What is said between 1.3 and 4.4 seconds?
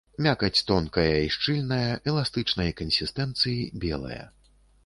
шчыльная, эластычнай кансістэнцыі, белая.